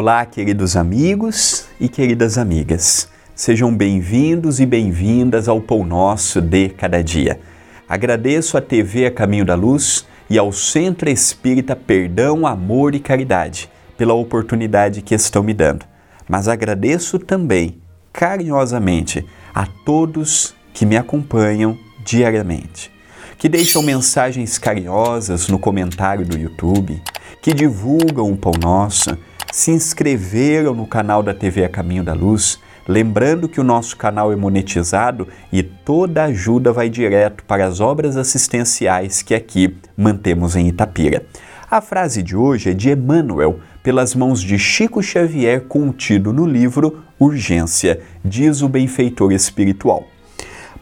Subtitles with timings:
[0.00, 3.08] Olá, queridos amigos e queridas amigas.
[3.34, 7.40] Sejam bem-vindos e bem-vindas ao Pão Nosso de Cada Dia.
[7.88, 13.68] Agradeço à TV A Caminho da Luz e ao Centro Espírita Perdão, Amor e Caridade
[13.96, 15.84] pela oportunidade que estão me dando.
[16.28, 22.88] Mas agradeço também, carinhosamente, a todos que me acompanham diariamente,
[23.38, 27.00] que deixam mensagens carinhosas no comentário do YouTube,
[27.40, 29.16] que divulgam o Pão Nosso
[29.52, 34.32] se inscreveram no canal da TV A Caminho da Luz, lembrando que o nosso canal
[34.32, 40.68] é monetizado e toda ajuda vai direto para as obras assistenciais que aqui mantemos em
[40.68, 41.24] Itapira.
[41.70, 47.02] A frase de hoje é de Emmanuel, pelas mãos de Chico Xavier, contido no livro
[47.18, 50.06] Urgência, diz o benfeitor espiritual.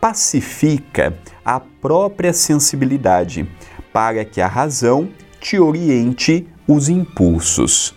[0.00, 1.14] Pacifica
[1.44, 3.48] a própria sensibilidade,
[3.92, 5.08] para que a razão
[5.40, 7.94] te oriente os impulsos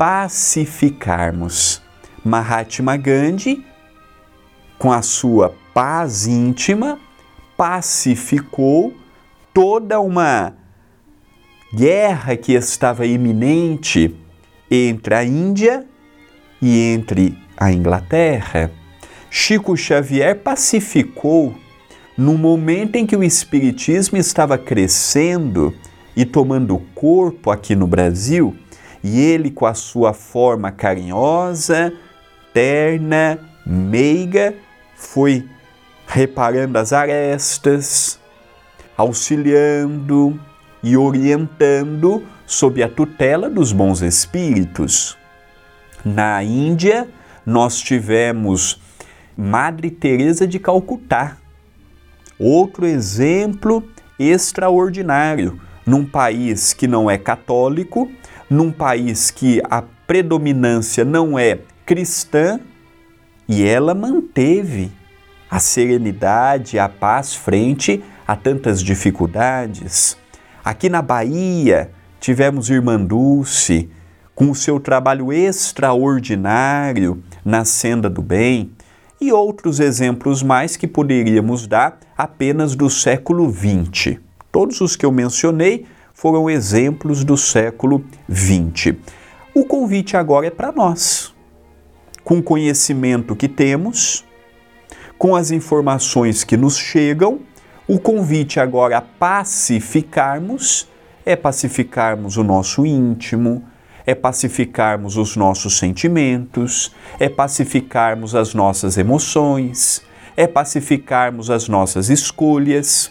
[0.00, 1.82] pacificarmos.
[2.24, 3.62] Mahatma Gandhi,
[4.78, 6.98] com a sua paz íntima,
[7.54, 8.94] pacificou
[9.52, 10.54] toda uma
[11.74, 14.16] guerra que estava iminente
[14.70, 15.86] entre a Índia
[16.62, 18.70] e entre a Inglaterra.
[19.30, 21.54] Chico Xavier pacificou
[22.16, 25.74] no momento em que o Espiritismo estava crescendo
[26.16, 28.56] e tomando corpo aqui no Brasil
[29.02, 31.92] e ele, com a sua forma carinhosa,
[32.52, 34.54] terna, meiga,
[34.94, 35.48] foi
[36.06, 38.18] reparando as arestas,
[38.96, 40.38] auxiliando
[40.82, 45.16] e orientando sob a tutela dos bons espíritos.
[46.04, 47.08] Na Índia,
[47.46, 48.80] nós tivemos
[49.36, 51.36] Madre Teresa de Calcutá,
[52.40, 53.84] outro exemplo
[54.18, 58.10] extraordinário num país que não é católico,
[58.48, 62.60] num país que a predominância não é cristã,
[63.48, 64.92] e ela manteve
[65.50, 70.16] a serenidade, a paz frente a tantas dificuldades.
[70.64, 71.90] Aqui na Bahia,
[72.20, 73.90] tivemos Irmã Dulce,
[74.34, 78.70] com o seu trabalho extraordinário na senda do bem,
[79.20, 84.18] e outros exemplos mais que poderíamos dar apenas do século XX.
[84.50, 88.94] Todos os que eu mencionei foram exemplos do século XX.
[89.54, 91.34] O convite agora é para nós.
[92.24, 94.24] Com o conhecimento que temos,
[95.18, 97.40] com as informações que nos chegam,
[97.86, 100.88] o convite agora a pacificarmos
[101.24, 103.64] é pacificarmos o nosso íntimo,
[104.06, 110.02] é pacificarmos os nossos sentimentos, é pacificarmos as nossas emoções,
[110.36, 113.10] é pacificarmos as nossas escolhas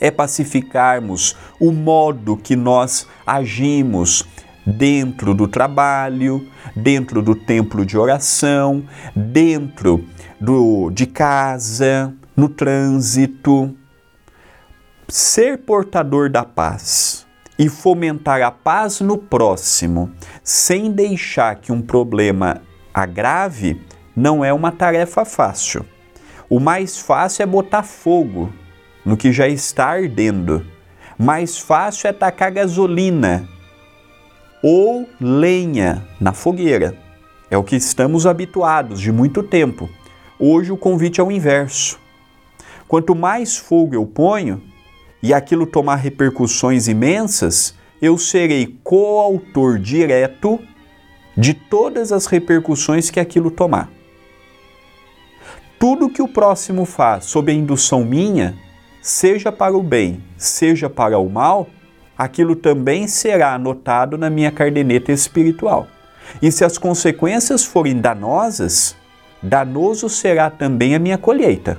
[0.00, 4.22] é pacificarmos o modo que nós agimos
[4.66, 10.04] dentro do trabalho, dentro do templo de oração, dentro
[10.40, 13.74] do, de casa, no trânsito.
[15.08, 17.23] Ser portador da paz
[17.58, 20.10] e fomentar a paz no próximo,
[20.42, 23.80] sem deixar que um problema agrave,
[24.14, 25.84] não é uma tarefa fácil.
[26.48, 28.52] O mais fácil é botar fogo
[29.04, 30.64] no que já está ardendo.
[31.18, 33.48] Mais fácil é tacar gasolina
[34.62, 36.96] ou lenha na fogueira.
[37.50, 39.88] É o que estamos habituados de muito tempo.
[40.38, 41.98] Hoje o convite é o inverso.
[42.88, 44.62] Quanto mais fogo eu ponho
[45.24, 50.60] e aquilo tomar repercussões imensas, eu serei coautor direto
[51.34, 53.88] de todas as repercussões que aquilo tomar.
[55.80, 58.54] Tudo que o próximo faz sob a indução minha
[59.00, 61.68] seja para o bem, seja para o mal,
[62.18, 65.86] aquilo também será anotado na minha cardeneta espiritual.
[66.42, 68.94] E se as consequências forem danosas,
[69.42, 71.78] danoso será também a minha colheita.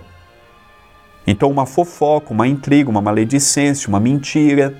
[1.28, 4.76] Então, uma fofoca, uma intriga, uma maledicência, uma mentira.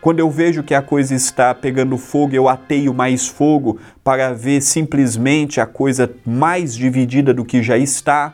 [0.00, 4.60] Quando eu vejo que a coisa está pegando fogo, eu ateio mais fogo para ver
[4.60, 8.32] simplesmente a coisa mais dividida do que já está.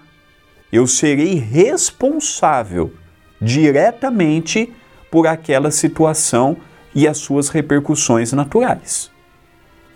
[0.73, 2.93] Eu serei responsável
[3.41, 4.73] diretamente
[5.11, 6.57] por aquela situação
[6.95, 9.11] e as suas repercussões naturais.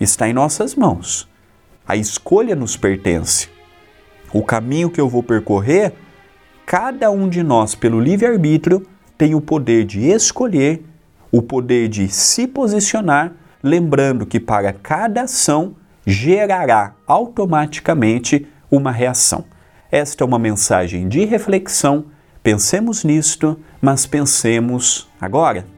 [0.00, 1.28] Está em nossas mãos.
[1.86, 3.48] A escolha nos pertence.
[4.32, 5.92] O caminho que eu vou percorrer,
[6.68, 8.86] cada um de nós, pelo livre-arbítrio,
[9.16, 10.84] tem o poder de escolher,
[11.32, 13.32] o poder de se posicionar,
[13.62, 15.74] lembrando que para cada ação
[16.06, 19.46] gerará automaticamente uma reação.
[19.90, 22.04] Esta é uma mensagem de reflexão
[22.42, 25.77] Pensemos nisto, mas pensemos agora.